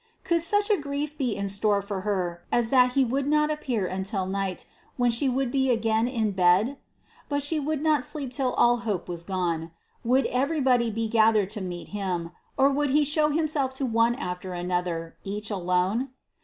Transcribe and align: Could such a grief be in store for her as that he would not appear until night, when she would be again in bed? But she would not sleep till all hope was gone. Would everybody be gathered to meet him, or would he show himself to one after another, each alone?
Could 0.23 0.41
such 0.41 0.71
a 0.71 0.77
grief 0.81 1.15
be 1.15 1.35
in 1.35 1.47
store 1.47 1.83
for 1.83 2.01
her 2.01 2.41
as 2.51 2.69
that 2.69 2.93
he 2.93 3.05
would 3.05 3.27
not 3.27 3.51
appear 3.51 3.85
until 3.85 4.25
night, 4.25 4.65
when 4.97 5.11
she 5.11 5.29
would 5.29 5.51
be 5.51 5.69
again 5.69 6.07
in 6.07 6.31
bed? 6.31 6.79
But 7.29 7.43
she 7.43 7.59
would 7.59 7.83
not 7.83 8.03
sleep 8.03 8.31
till 8.33 8.53
all 8.55 8.77
hope 8.77 9.07
was 9.07 9.23
gone. 9.23 9.69
Would 10.03 10.25
everybody 10.31 10.89
be 10.89 11.07
gathered 11.07 11.51
to 11.51 11.61
meet 11.61 11.89
him, 11.89 12.31
or 12.57 12.71
would 12.71 12.89
he 12.89 13.05
show 13.05 13.29
himself 13.29 13.75
to 13.75 13.85
one 13.85 14.15
after 14.15 14.53
another, 14.55 15.17
each 15.23 15.51
alone? 15.51 16.09